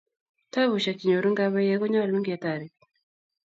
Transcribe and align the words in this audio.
tabushek 0.53 0.97
chenyorun 0.99 1.35
kabaiek 1.39 1.79
konyalun 1.81 2.23
ketaret 2.27 2.73